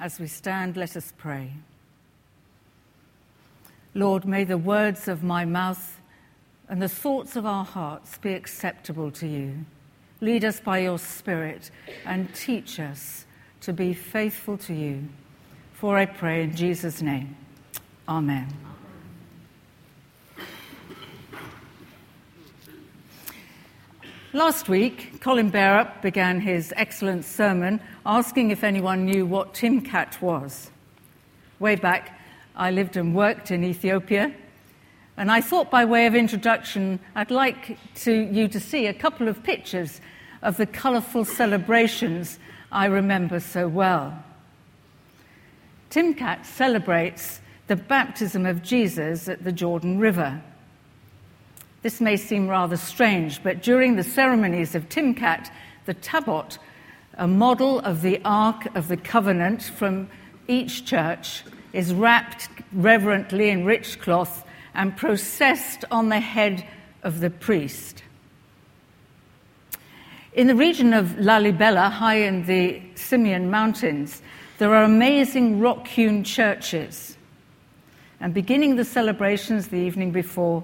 [0.00, 1.52] As we stand, let us pray.
[3.94, 6.00] Lord, may the words of my mouth
[6.70, 9.66] and the thoughts of our hearts be acceptable to you.
[10.22, 11.70] Lead us by your Spirit
[12.06, 13.26] and teach us
[13.60, 15.06] to be faithful to you.
[15.74, 17.36] For I pray in Jesus' name.
[18.08, 18.69] Amen.
[24.32, 30.70] Last week, Colin Barrett began his excellent sermon asking if anyone knew what Timkat was.
[31.58, 32.16] Way back,
[32.54, 34.32] I lived and worked in Ethiopia,
[35.16, 39.26] and I thought by way of introduction, I'd like to, you to see a couple
[39.26, 40.00] of pictures
[40.42, 42.38] of the colourful celebrations
[42.70, 44.22] I remember so well.
[45.90, 50.40] Timkat celebrates the baptism of Jesus at the Jordan River.
[51.82, 55.50] This may seem rather strange, but during the ceremonies of Timkat,
[55.86, 56.58] the tabot,
[57.14, 60.08] a model of the Ark of the Covenant from
[60.46, 66.66] each church, is wrapped reverently in rich cloth and processed on the head
[67.02, 68.02] of the priest.
[70.34, 74.22] In the region of Lalibela, high in the Simien Mountains,
[74.58, 77.16] there are amazing rock hewn churches.
[78.20, 80.62] And beginning the celebrations the evening before,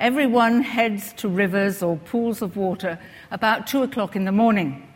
[0.00, 2.98] Everyone heads to rivers or pools of water
[3.30, 4.88] about two o'clock in the morning.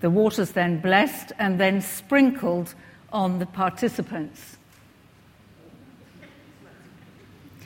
[0.00, 2.74] The water's then blessed and then sprinkled
[3.12, 4.56] on the participants.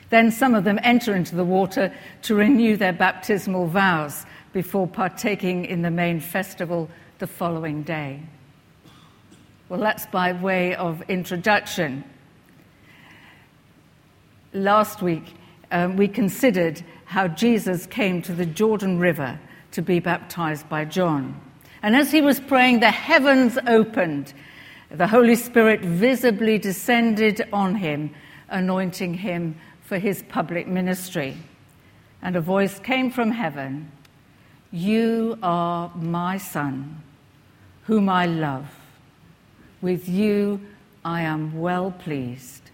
[0.09, 5.63] Then some of them enter into the water to renew their baptismal vows before partaking
[5.63, 8.21] in the main festival the following day.
[9.69, 12.03] Well, that's by way of introduction.
[14.51, 15.35] Last week,
[15.71, 19.39] um, we considered how Jesus came to the Jordan River
[19.71, 21.39] to be baptized by John.
[21.81, 24.33] And as he was praying, the heavens opened.
[24.91, 28.11] The Holy Spirit visibly descended on him,
[28.49, 31.37] anointing him for his public ministry.
[32.21, 33.91] And a voice came from heaven
[34.71, 37.01] You are my Son,
[37.83, 38.67] whom I love.
[39.81, 40.59] With you
[41.05, 42.68] I am well pleased.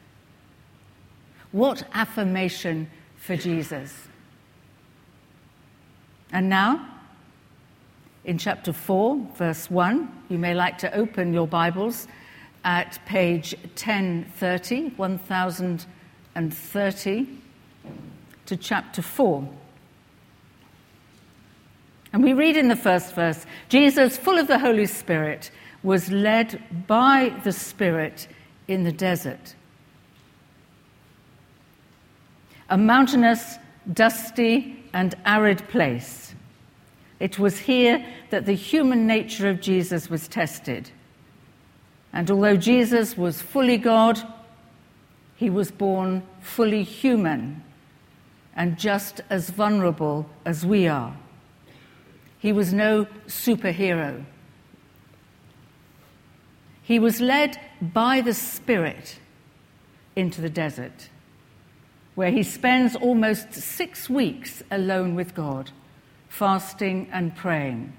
[1.55, 4.09] What affirmation for Jesus.
[6.33, 6.85] And now,
[8.25, 12.09] in chapter 4, verse 1, you may like to open your Bibles
[12.65, 17.27] at page 1030, 1030,
[18.47, 19.49] to chapter 4.
[22.11, 25.51] And we read in the first verse Jesus, full of the Holy Spirit,
[25.83, 28.27] was led by the Spirit
[28.67, 29.55] in the desert
[32.69, 33.57] a mountainous,
[33.93, 36.33] dusty, and arid place.
[37.19, 40.91] It was here that the human nature of Jesus was tested.
[42.11, 44.19] And although Jesus was fully God,
[45.35, 47.63] he was born fully human
[48.55, 51.15] and just as vulnerable as we are.
[52.39, 54.23] He was no superhero.
[56.81, 59.19] He was led by the Spirit
[60.15, 61.09] into the desert
[62.15, 65.71] where he spends almost six weeks alone with God,
[66.29, 67.93] fasting and praying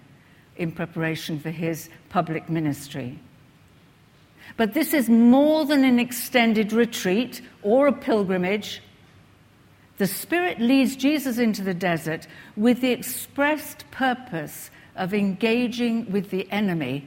[0.57, 3.19] in preparation for his public ministry.
[4.57, 8.81] But this is more than an extended retreat or a pilgrimage.
[9.99, 16.51] The Spirit leads Jesus into the desert with the expressed purpose of engaging with the
[16.51, 17.05] enemy,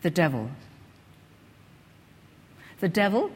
[0.00, 0.50] the devil.
[2.80, 3.30] The devil,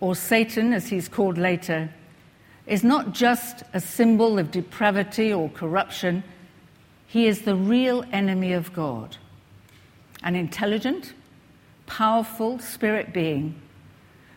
[0.00, 1.90] or Satan as he's called later,
[2.68, 6.22] is not just a symbol of depravity or corruption,
[7.06, 9.16] he is the real enemy of God.
[10.22, 11.14] An intelligent,
[11.86, 13.60] powerful spirit being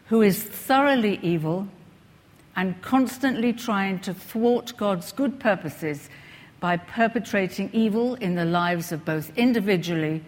[0.06, 1.68] who is thoroughly evil
[2.56, 6.10] and constantly trying to thwart God's good purposes
[6.62, 10.24] by perpetrating evil in the lives of both individually,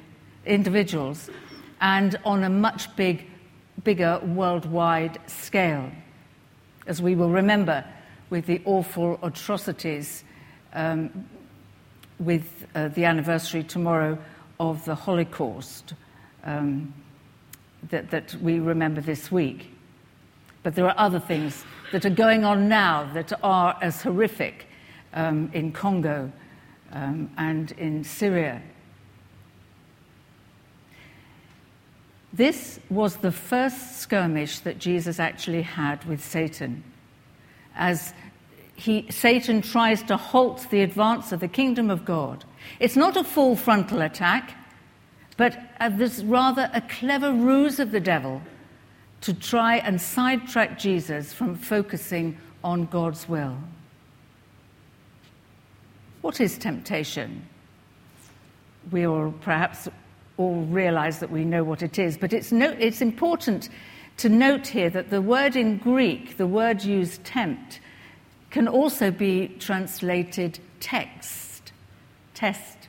[0.45, 1.29] individuals
[1.79, 3.25] and on a much big,
[3.83, 5.89] bigger worldwide scale
[6.87, 7.85] as we will remember
[8.33, 10.23] with the awful atrocities
[10.73, 11.29] um,
[12.17, 14.17] with uh, the anniversary tomorrow
[14.59, 15.93] of the Holocaust
[16.43, 16.91] um,
[17.89, 19.69] that, that we remember this week.
[20.63, 24.65] But there are other things that are going on now that are as horrific
[25.13, 26.31] um, in Congo
[26.91, 28.63] um, and in Syria
[32.33, 36.83] This was the first skirmish that Jesus actually had with Satan.
[37.75, 38.11] As
[38.83, 42.43] he, Satan tries to halt the advance of the kingdom of God.
[42.81, 44.57] It's not a full frontal attack,
[45.37, 48.41] but but there's rather a clever ruse of the devil
[49.21, 53.55] to try and sidetrack Jesus from focusing on God's will.
[56.19, 57.47] What is temptation?
[58.91, 59.87] We all perhaps
[60.35, 63.69] all realize that we know what it is, but it's, no, it's important
[64.17, 67.79] to note here that the word in Greek, the word used tempt,
[68.53, 71.73] can also be translated text,
[72.35, 72.87] test.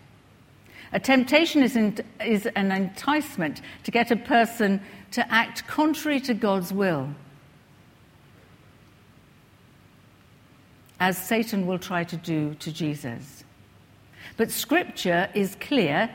[0.93, 4.79] A temptation is, in, is an enticement to get a person
[5.13, 7.09] to act contrary to God's will,
[11.01, 13.43] as Satan will try to do to Jesus.
[14.37, 16.15] But Scripture is clear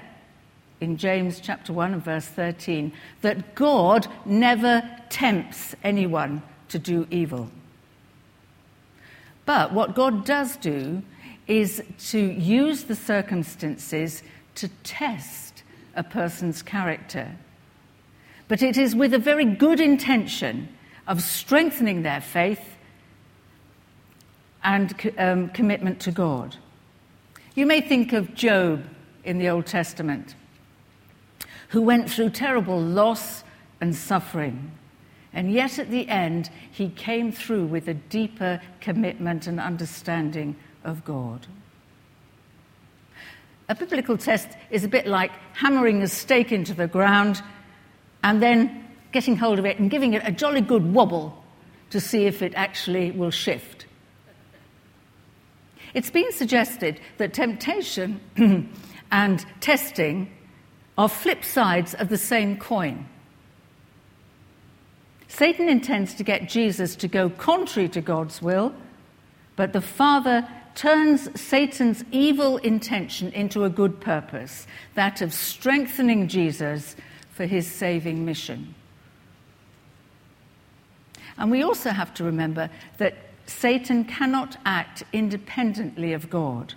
[0.80, 2.92] in James chapter 1 and verse 13
[3.22, 7.50] that God never tempts anyone to do evil.
[9.50, 11.02] But what God does do
[11.48, 14.22] is to use the circumstances
[14.54, 15.64] to test
[15.96, 17.36] a person's character.
[18.48, 20.70] But it is with a very good intention
[21.08, 22.78] of strengthening their faith
[24.64, 26.56] and um, commitment to God.
[27.56, 28.84] You may think of Job
[29.24, 30.36] in the Old Testament
[31.70, 33.44] who went through terrible loss
[33.82, 34.74] and suffering.
[35.34, 41.06] And yet at the end, he came through with a deeper commitment and understanding of
[41.06, 41.46] God.
[43.68, 47.44] A biblical test is a bit like hammering a stake into the ground
[48.24, 51.44] and then getting hold of it and giving it a jolly good wobble
[51.92, 53.86] to see if it actually will shift.
[55.94, 58.20] It's been suggested that temptation
[59.12, 60.32] and testing
[60.98, 63.08] are flip sides of the same coin.
[65.30, 68.74] Satan intends to get Jesus to go contrary to God's will,
[69.56, 70.46] but the Father
[70.76, 74.66] turns Satan's evil intention into a good purpose,
[74.96, 76.96] that of strengthening Jesus
[77.32, 78.74] for his saving mission.
[81.38, 83.16] And we also have to remember that
[83.46, 86.74] Satan cannot act independently of God,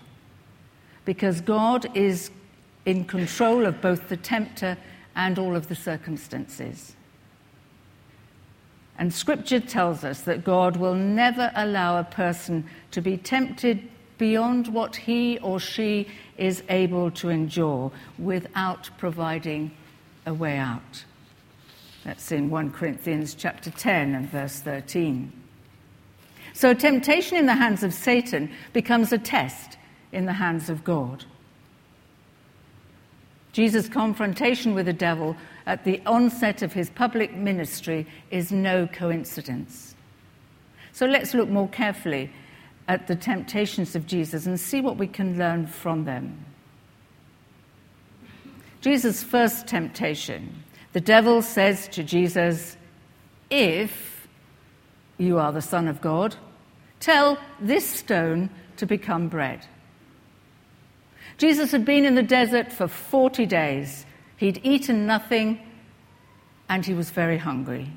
[1.04, 2.30] because God is
[2.84, 4.76] in control of both the tempter
[5.16, 6.96] and all of the circumstances.
[8.98, 14.68] And scripture tells us that God will never allow a person to be tempted beyond
[14.68, 16.06] what he or she
[16.36, 19.70] is able to endure without providing
[20.26, 21.04] a way out.
[22.04, 25.32] That's in 1 Corinthians chapter 10 and verse 13.
[26.52, 29.78] So temptation in the hands of Satan becomes a test
[30.12, 31.24] in the hands of God.
[33.52, 35.36] Jesus' confrontation with the devil
[35.66, 39.94] at the onset of his public ministry is no coincidence.
[40.92, 42.30] So let's look more carefully
[42.88, 46.44] at the temptations of Jesus and see what we can learn from them.
[48.80, 50.62] Jesus' first temptation
[50.92, 52.76] the devil says to Jesus,
[53.50, 54.28] If
[55.18, 56.36] you are the Son of God,
[57.00, 59.66] tell this stone to become bread.
[61.38, 64.04] Jesus had been in the desert for 40 days.
[64.42, 65.60] He'd eaten nothing
[66.68, 67.92] and he was very hungry.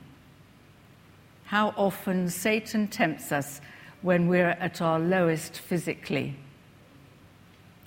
[1.45, 3.62] How often Satan tempts us
[4.03, 6.36] when we're at our lowest physically.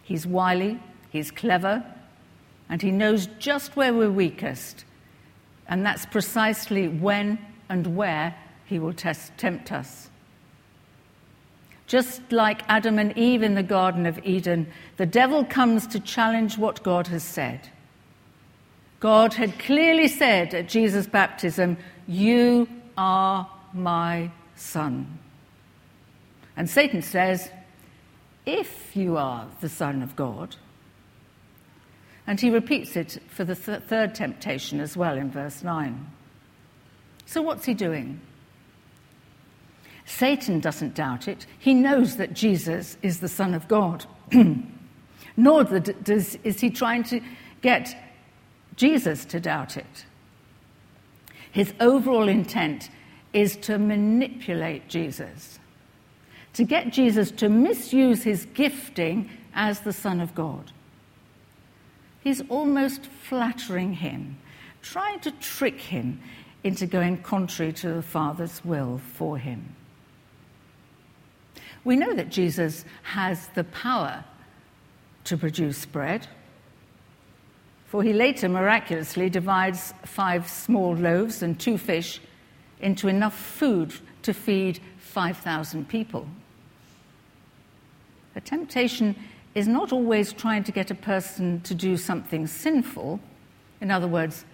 [0.02, 1.84] He's wily, he's clever,
[2.69, 4.84] and he knows just where we're weakest.
[5.69, 7.38] And that's precisely when
[7.69, 8.34] and where
[8.65, 10.10] he will test, tempt us.
[11.86, 16.58] Just like Adam and Eve in the Garden of Eden, the devil comes to challenge
[16.58, 17.70] what God has said.
[19.00, 21.76] God had clearly said at Jesus' baptism,
[22.06, 25.19] You are my son.
[26.56, 27.50] And Satan says,
[28.44, 30.56] If you are the Son of God.
[32.26, 36.06] And he repeats it for the th- third temptation as well in verse 9.
[37.24, 38.20] So, what's he doing?
[40.05, 41.46] Satan doesn't doubt it.
[41.58, 44.05] He knows that Jesus is the Son of God.
[45.36, 47.20] Nor does, is he trying to
[47.62, 47.94] get
[48.79, 50.06] Jesus to doubt it.
[51.51, 52.91] His overall intent
[53.32, 55.58] is to manipulate Jesus,
[56.55, 60.70] to get Jesus to misuse his gifting as the Son of God.
[62.20, 64.39] He's almost flattering him,
[64.81, 66.20] trying to trick him
[66.63, 69.75] into going contrary to the Father's will for him.
[71.82, 74.25] We know that Jesus has the power
[75.25, 76.29] to produce bread,
[77.89, 82.21] for he later miraculously divides five small loaves and two fish
[82.81, 86.29] into enough food to feed 5,000 people.
[88.37, 89.17] A temptation
[89.55, 93.21] is not always trying to get a person to do something sinful,
[93.81, 94.45] In other words,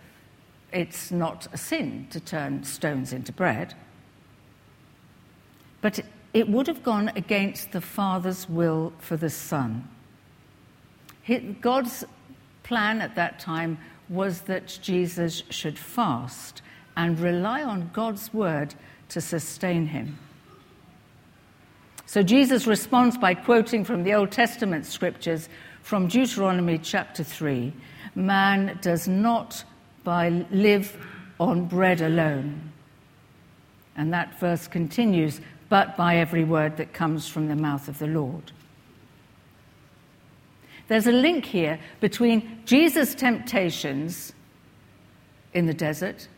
[0.72, 3.74] it's not a sin to turn stones into bread.
[5.80, 6.00] But
[6.32, 9.88] it would have gone against the Father's will for the Son.
[11.60, 12.04] God's
[12.64, 13.78] plan at that time
[14.08, 16.60] was that Jesus should fast
[16.96, 18.74] and rely on God's word
[19.10, 20.18] to sustain him.
[22.06, 25.48] So Jesus responds by quoting from the Old Testament scriptures
[25.82, 27.72] from Deuteronomy chapter 3
[28.16, 29.64] Man does not
[30.04, 30.96] by live
[31.40, 32.72] on bread alone.
[33.96, 38.06] And that verse continues, but by every word that comes from the mouth of the
[38.06, 38.52] Lord.
[40.88, 44.32] There's a link here between Jesus' temptations
[45.52, 46.28] in the desert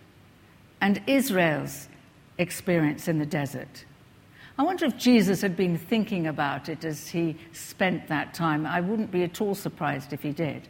[0.81, 1.89] and Israel's
[2.39, 3.85] experience in the desert.
[4.59, 8.67] I wonder if Jesus had been thinking about it as he spent that time.
[8.67, 10.69] I wouldn't be at all surprised if he did.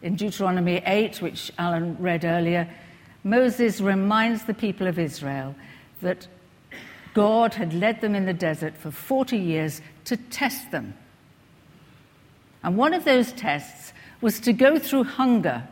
[0.00, 2.68] In Deuteronomy 8, which Alan read earlier,
[3.24, 5.54] Moses reminds the people of Israel
[6.00, 6.26] that
[7.14, 10.94] God had led them in the desert for 40 years to test them.
[12.62, 15.66] And one of those tests was to go through hunger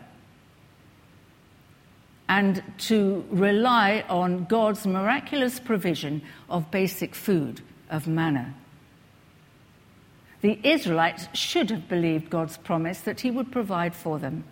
[2.29, 8.55] and to rely on God's miraculous provision of basic food, of manna.
[10.41, 14.45] The Israelites should have believed God's promise that He would provide for them,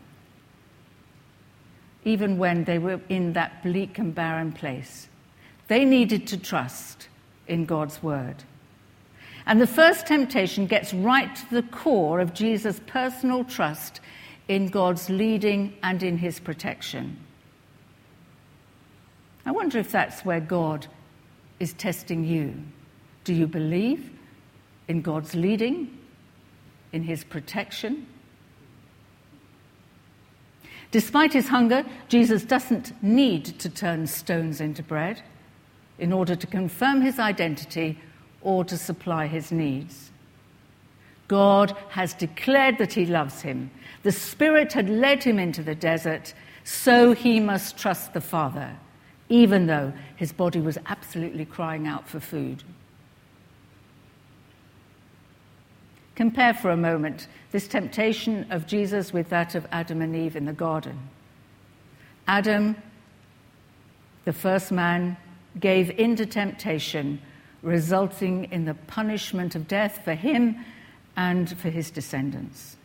[2.05, 5.09] even when they were in that bleak and barren place.
[5.69, 7.09] They needed to trust
[7.47, 8.43] in God's word.
[9.49, 14.01] And the first temptation gets right to the core of Jesus' personal trust
[14.47, 17.17] in God's leading and in his protection.
[19.47, 20.87] I wonder if that's where God
[21.59, 22.55] is testing you.
[23.25, 24.11] Do you believe
[24.87, 25.99] in God's leading,
[26.93, 28.07] in his protection?
[30.91, 35.23] Despite his hunger, Jesus doesn't need to turn stones into bread
[35.99, 37.99] in order to confirm his identity
[38.43, 40.11] or to supply his needs.
[41.27, 43.71] God has declared that he loves him.
[44.03, 46.33] The Spirit had led him into the desert,
[46.65, 48.77] so he must trust the Father
[49.29, 52.63] even though his body was absolutely crying out for food.
[56.15, 60.47] Compare for a moment this temptation of Jesus with that of Adam and Eve in
[60.47, 60.99] the garden.
[62.27, 62.77] Adam,
[64.25, 65.17] the first man,
[65.61, 67.21] gave in to temptation,
[67.63, 70.65] resulting in the punishment of death for him
[71.17, 72.77] and for his descendants.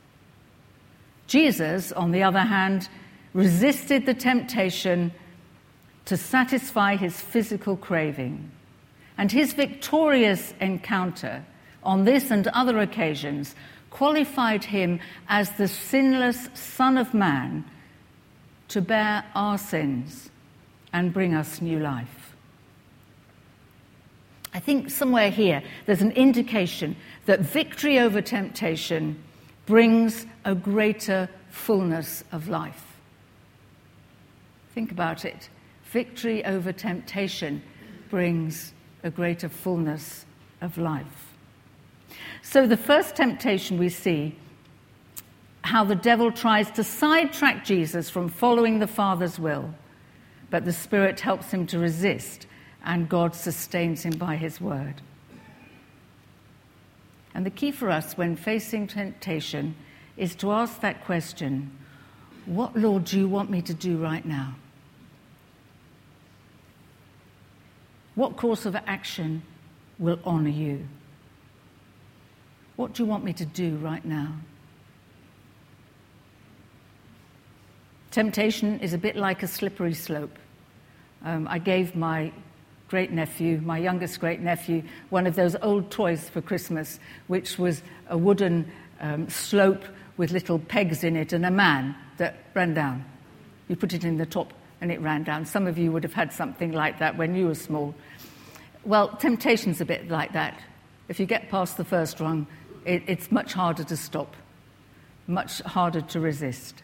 [1.27, 2.89] Jesus, on the other hand,
[3.33, 5.11] resisted the temptation
[6.05, 8.51] to satisfy his physical craving.
[9.17, 11.45] And his victorious encounter
[11.83, 13.55] on this and other occasions
[13.89, 14.99] qualified him
[15.29, 17.63] as the sinless Son of Man
[18.69, 20.31] to bear our sins
[20.91, 22.22] and bring us new life.
[24.53, 26.95] I think somewhere here there's an indication
[27.25, 29.21] that victory over temptation
[29.65, 32.85] brings a greater fullness of life.
[34.73, 35.49] Think about it
[35.93, 37.61] victory over temptation
[38.09, 40.25] brings a greater fullness
[40.59, 41.33] of life.
[42.41, 44.35] So, the first temptation we see
[45.61, 49.73] how the devil tries to sidetrack Jesus from following the Father's will,
[50.49, 52.47] but the Spirit helps him to resist,
[52.83, 55.01] and God sustains him by his word.
[57.33, 59.75] And the key for us when facing temptation
[60.17, 61.71] is to ask that question
[62.45, 64.55] What, Lord, do you want me to do right now?
[68.15, 69.41] What course of action
[69.97, 70.87] will honor you?
[72.75, 74.33] What do you want me to do right now?
[78.11, 80.37] Temptation is a bit like a slippery slope.
[81.23, 82.31] Um, I gave my
[82.93, 87.81] great nephew, my youngest great nephew, one of those old toys for Christmas, which was
[88.09, 88.71] a wooden
[89.01, 89.83] um, slope
[90.17, 93.03] with little pegs in it and a man that ran down.
[93.67, 95.43] You put it in the top and it ran down.
[95.43, 97.95] Some of you would have had something like that when you were small.
[98.85, 100.61] Well, temptation's a bit like that.
[101.07, 102.45] If you get past the first rung,
[102.85, 104.35] it, it's much harder to stop,
[105.25, 106.83] much harder to resist.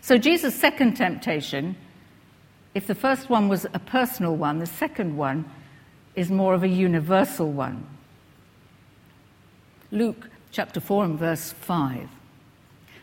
[0.00, 1.76] So, Jesus' second temptation,
[2.74, 5.44] if the first one was a personal one, the second one
[6.14, 7.86] is more of a universal one.
[9.90, 12.08] Luke chapter 4 and verse 5.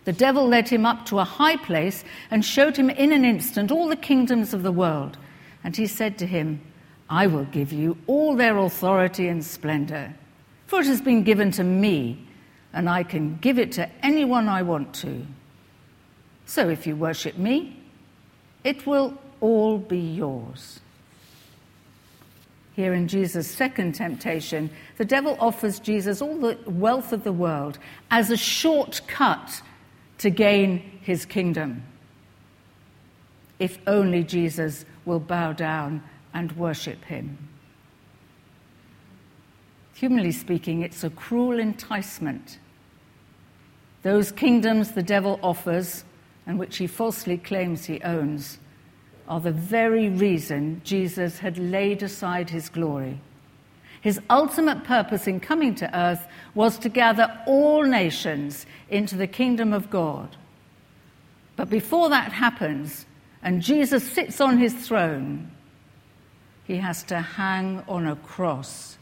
[0.05, 3.71] The devil led him up to a high place and showed him in an instant
[3.71, 5.17] all the kingdoms of the world.
[5.63, 6.61] And he said to him,
[7.09, 10.13] I will give you all their authority and splendor,
[10.67, 12.25] for it has been given to me,
[12.71, 15.25] and I can give it to anyone I want to.
[16.45, 17.77] So if you worship me,
[18.63, 20.79] it will all be yours.
[22.75, 27.77] Here in Jesus' second temptation, the devil offers Jesus all the wealth of the world
[28.09, 29.61] as a shortcut
[30.19, 31.83] to gain his kingdom.
[33.59, 36.03] If only Jesus will bow down
[36.33, 37.49] and worship him.
[39.95, 42.59] Humanly speaking, it's a cruel enticement.
[44.03, 46.05] Those kingdoms the devil offers
[46.47, 48.57] and which he falsely claims he owns
[49.29, 53.21] are the very reason Jesus had laid aside his glory.
[54.01, 59.71] His ultimate purpose in coming to earth was to gather all nations into the kingdom
[59.71, 60.35] of God.
[61.55, 63.05] But before that happens,
[63.43, 65.51] and Jesus sits on his throne,
[66.63, 68.97] he has to hang on a cross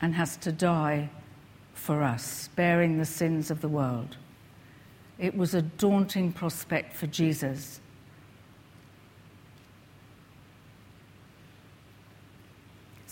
[0.00, 1.10] and has to die
[1.74, 4.16] for us, bearing the sins of the world.
[5.18, 7.80] It was a daunting prospect for Jesus.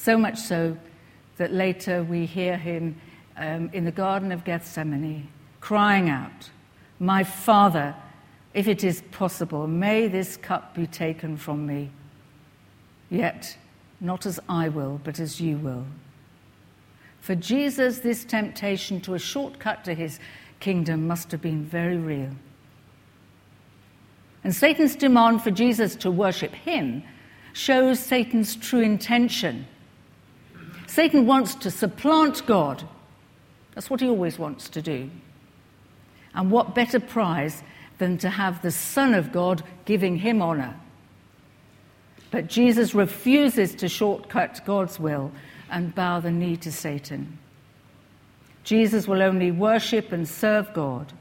[0.02, 0.78] So much so
[1.36, 2.98] that later we hear him
[3.36, 5.28] um, in the Garden of Gethsemane
[5.60, 6.48] crying out,
[6.98, 7.94] My Father,
[8.54, 11.90] if it is possible, may this cup be taken from me.
[13.10, 13.58] Yet,
[14.00, 15.84] not as I will, but as you will.
[17.20, 20.18] For Jesus, this temptation to a shortcut to his
[20.60, 22.30] kingdom must have been very real.
[24.44, 27.02] And Satan's demand for Jesus to worship him
[27.52, 29.66] shows Satan's true intention.
[30.90, 32.82] Satan wants to supplant God.
[33.76, 35.08] That's what he always wants to do.
[36.34, 37.62] And what better prize
[37.98, 40.74] than to have the Son of God giving him honor?
[42.32, 45.30] But Jesus refuses to shortcut God's will
[45.70, 47.38] and bow the knee to Satan.
[48.64, 51.12] Jesus will only worship and serve God.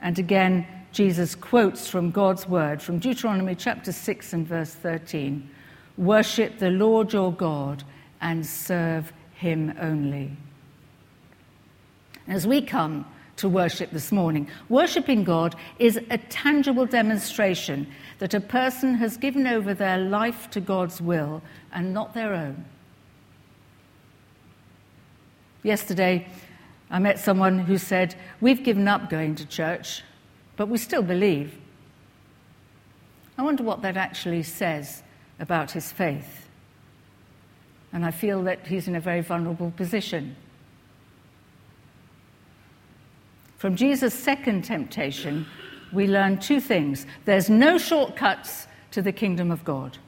[0.00, 5.48] And again, Jesus quotes from God's word from Deuteronomy chapter 6 and verse 13
[5.96, 7.84] Worship the Lord your God
[8.20, 10.30] and serve him only.
[12.28, 13.06] As we come
[13.36, 17.86] to worship this morning, worshipping God is a tangible demonstration
[18.18, 22.64] that a person has given over their life to God's will and not their own.
[25.62, 26.26] Yesterday,
[26.90, 30.02] I met someone who said, We've given up going to church,
[30.56, 31.56] but we still believe.
[33.38, 35.02] I wonder what that actually says
[35.38, 36.49] about his faith.
[37.92, 40.36] And I feel that he's in a very vulnerable position.
[43.58, 45.46] From Jesus' second temptation,
[45.92, 49.98] we learn two things there's no shortcuts to the kingdom of God.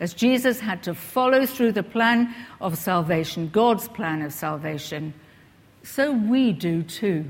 [0.00, 5.12] As Jesus had to follow through the plan of salvation, God's plan of salvation,
[5.82, 7.24] so we do too.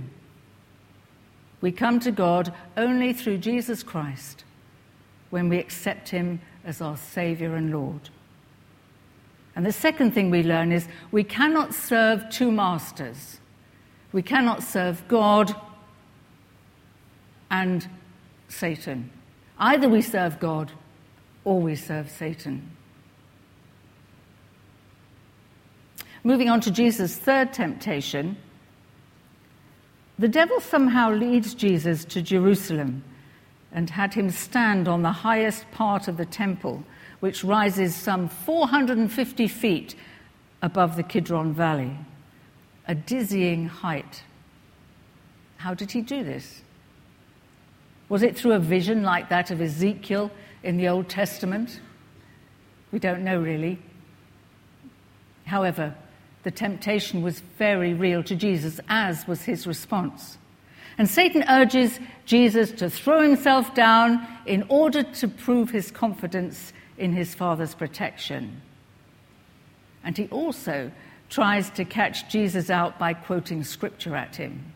[1.61, 4.45] We come to God only through Jesus Christ
[5.31, 8.11] when we accept Him as our Savior and Lord.
[9.59, 13.41] And the second thing we learn is we cannot serve two masters.
[14.13, 15.53] We cannot serve God
[17.51, 17.89] and
[18.47, 19.11] Satan.
[19.59, 20.71] Either we serve God
[21.43, 22.71] or we serve Satan.
[26.23, 28.37] Moving on to Jesus' third temptation,
[30.21, 33.03] the devil somehow leads Jesus to Jerusalem
[33.73, 36.85] and had him stand on the highest part of the temple,
[37.21, 39.95] which rises some 450 feet
[40.63, 41.97] above the Kidron Valley,
[42.87, 44.23] a dizzying height.
[45.57, 46.63] How did he do this?
[48.09, 50.31] Was it through a vision like that of Ezekiel
[50.63, 51.81] in the Old Testament?
[52.93, 53.79] We don't know really.
[55.45, 55.95] However,
[56.43, 60.39] the temptation was very real to Jesus, as was his response.
[60.97, 67.13] And Satan urges Jesus to throw himself down in order to prove his confidence in
[67.13, 68.61] his Father's protection.
[70.05, 70.91] And he also
[71.31, 74.73] tries to catch Jesus out by quoting scripture at him.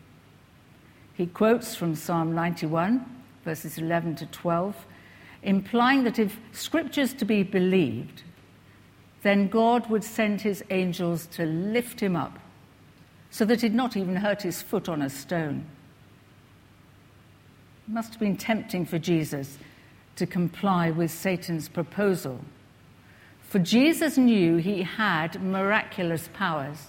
[1.15, 3.05] He quotes from Psalm 91,
[3.43, 4.75] verses 11 to 12,
[5.43, 8.23] implying that if scripture's to be believed,
[9.21, 12.39] then God would send his angels to lift him up
[13.29, 15.65] so that he'd not even hurt his foot on a stone.
[17.87, 19.57] It must have been tempting for Jesus
[20.15, 22.39] to comply with Satan's proposal.
[23.41, 26.87] For Jesus knew he had miraculous powers.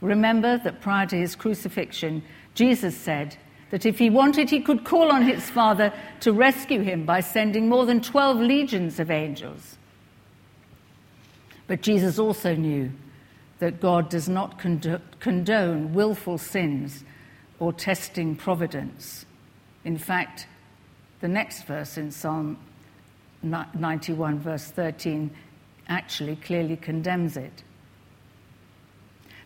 [0.00, 2.22] Remember that prior to his crucifixion,
[2.54, 3.36] Jesus said
[3.70, 7.68] that if he wanted, he could call on his Father to rescue him by sending
[7.68, 9.76] more than 12 legions of angels.
[11.66, 12.90] But Jesus also knew
[13.58, 17.04] that God does not condone willful sins
[17.58, 19.26] or testing providence.
[19.84, 20.46] In fact,
[21.20, 22.58] the next verse in Psalm
[23.42, 25.30] 91, verse 13,
[25.88, 27.62] actually clearly condemns it.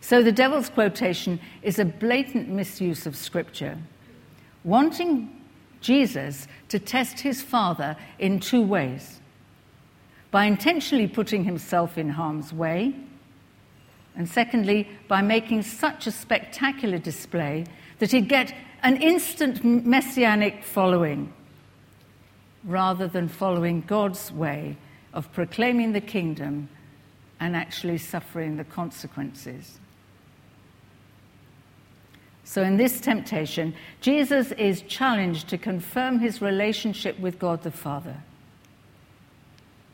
[0.01, 3.77] So the devil's quotation is a blatant misuse of Scripture,
[4.63, 5.31] wanting
[5.81, 9.19] Jesus to test his Father in two ways
[10.31, 12.93] by intentionally putting himself in harm's way,
[14.15, 17.65] and secondly, by making such a spectacular display
[17.99, 21.33] that he'd get an instant messianic following
[22.65, 24.77] rather than following God's way
[25.13, 26.67] of proclaiming the kingdom
[27.39, 29.79] and actually suffering the consequences.
[32.43, 38.17] So, in this temptation, Jesus is challenged to confirm his relationship with God the Father.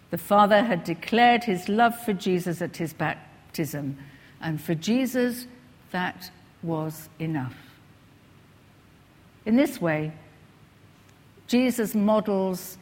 [0.10, 3.98] The Father had declared his love for Jesus at his baptism,
[4.42, 5.48] and for Jesus,
[5.92, 6.30] that
[6.62, 7.56] was enough.
[9.46, 10.12] In this way,
[11.52, 12.78] Jesus models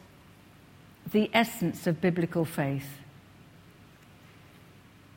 [1.10, 2.86] the essence of biblical faith.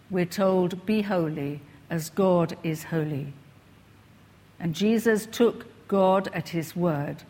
[0.09, 3.31] We're told, Be holy as God is holy.
[4.59, 7.21] And Jesus took God at his word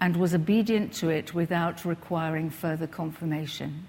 [0.00, 3.86] and was obedient to it without requiring further confirmation.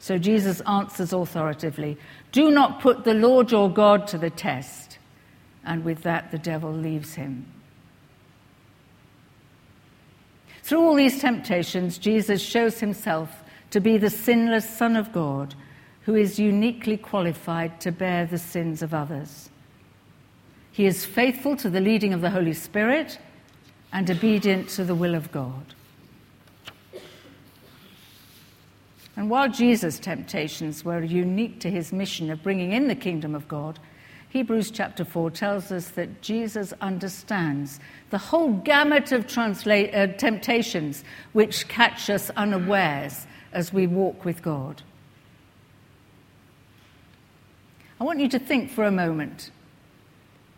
[0.00, 1.98] So Jesus answers authoritatively
[2.32, 4.98] Do not put the Lord your God to the test.
[5.64, 7.46] And with that, the devil leaves him.
[10.70, 15.56] Through all these temptations, Jesus shows himself to be the sinless Son of God
[16.02, 19.50] who is uniquely qualified to bear the sins of others.
[20.70, 23.18] He is faithful to the leading of the Holy Spirit
[23.92, 25.74] and obedient to the will of God.
[29.16, 33.48] And while Jesus' temptations were unique to his mission of bringing in the kingdom of
[33.48, 33.80] God,
[34.30, 41.02] Hebrews chapter 4 tells us that Jesus understands the whole gamut of transla- uh, temptations
[41.32, 44.82] which catch us unawares as we walk with God.
[48.00, 49.50] I want you to think for a moment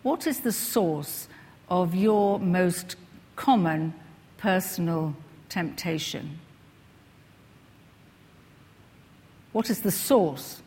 [0.03, 1.27] what is the source
[1.71, 2.97] of your most
[3.37, 3.95] common
[4.37, 5.17] personal
[5.49, 6.41] temptation?
[9.53, 10.61] What is the source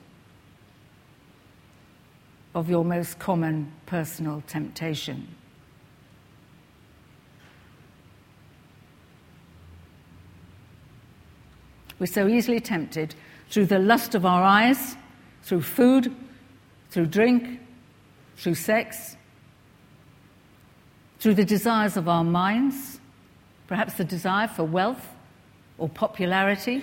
[2.55, 5.27] of your most common personal temptation.
[11.99, 13.13] We're so easily tempted
[13.49, 14.95] through the lust of our eyes,
[15.43, 16.15] through food,
[16.89, 17.59] through drink,
[18.37, 19.17] through sex,
[21.19, 23.01] through the desires of our minds,
[23.67, 25.09] perhaps the desire for wealth
[25.77, 26.81] or popularity,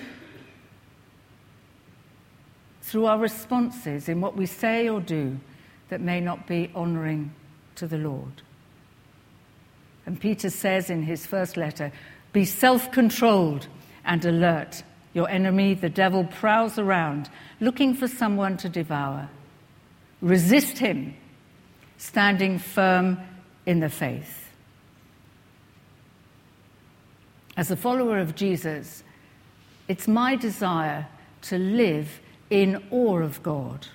[2.82, 5.38] through our responses in what we say or do
[5.92, 7.30] that may not be honoring
[7.74, 8.40] to the Lord.
[10.06, 11.92] And Peter says in his first letter
[12.32, 13.66] be self controlled
[14.02, 14.84] and alert.
[15.12, 17.28] Your enemy, the devil, prowls around
[17.60, 19.28] looking for someone to devour.
[20.22, 21.14] Resist him,
[21.98, 23.18] standing firm
[23.66, 24.48] in the faith.
[27.54, 29.04] As a follower of Jesus,
[29.88, 31.06] it's my desire
[31.42, 33.88] to live in awe of God,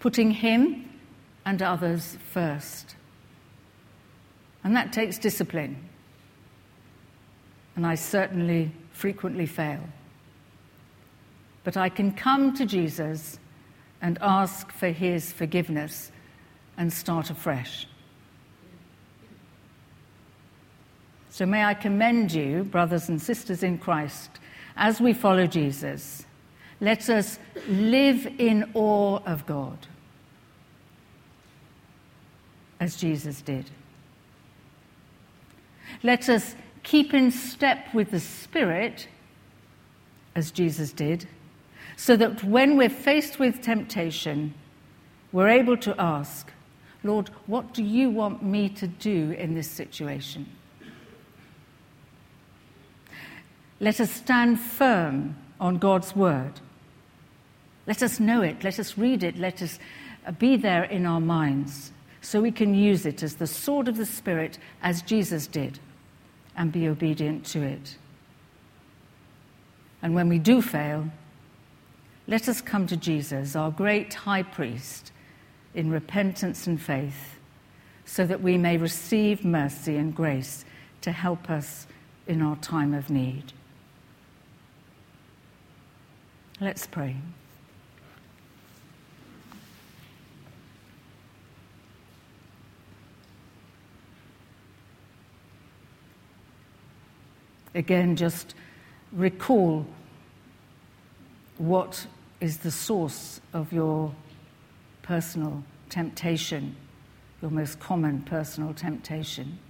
[0.00, 0.87] putting Him
[1.48, 2.94] and others first.
[4.62, 5.82] And that takes discipline.
[7.74, 9.80] And I certainly frequently fail.
[11.64, 13.38] But I can come to Jesus
[14.02, 16.12] and ask for his forgiveness
[16.76, 17.86] and start afresh.
[21.30, 24.32] So may I commend you, brothers and sisters in Christ,
[24.76, 26.26] as we follow Jesus.
[26.82, 29.78] Let us live in awe of God
[32.80, 33.70] as Jesus did.
[36.02, 39.08] Let us keep in step with the Spirit
[40.34, 41.26] as Jesus did,
[41.96, 44.54] so that when we're faced with temptation,
[45.32, 46.52] we're able to ask,
[47.02, 50.46] Lord, what do you want me to do in this situation?
[53.80, 56.60] Let us stand firm on God's word.
[57.86, 59.78] Let us know it, let us read it, let us
[60.38, 64.06] be there in our minds so we can use it as the sword of the
[64.06, 65.78] Spirit, as Jesus did,
[66.56, 67.96] and be obedient to it.
[70.02, 71.08] And when we do fail,
[72.26, 75.12] let us come to Jesus, our great high priest,
[75.74, 77.36] in repentance and faith,
[78.04, 80.64] so that we may receive mercy and grace
[81.02, 81.86] to help us
[82.26, 83.52] in our time of need.
[86.60, 87.16] Let's pray.
[97.78, 98.56] Again, just
[99.12, 99.86] recall
[101.58, 102.08] what
[102.40, 104.12] is the source of your
[105.02, 106.74] personal temptation,
[107.40, 109.60] your most common personal temptation.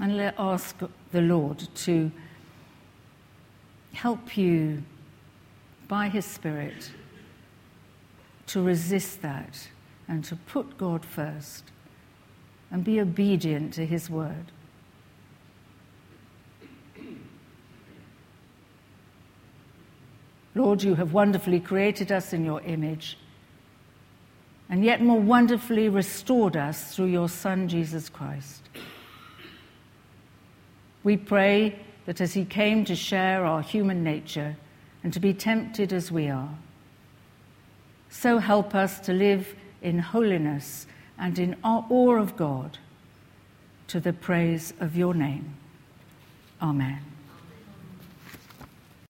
[0.00, 0.78] And let ask
[1.10, 2.12] the Lord to
[3.92, 4.84] help you
[5.88, 6.92] by His Spirit
[8.46, 9.68] to resist that
[10.08, 11.64] and to put God first
[12.70, 14.52] and be obedient to His word.
[20.54, 23.18] Lord, you have wonderfully created us in your image,
[24.70, 28.62] and yet more wonderfully restored us through your Son, Jesus Christ.
[31.04, 34.56] We pray that as he came to share our human nature
[35.04, 36.56] and to be tempted as we are,
[38.08, 39.54] so help us to live
[39.86, 42.78] in holiness and in awe of God
[43.86, 45.54] to the praise of your name.
[46.60, 47.15] Amen.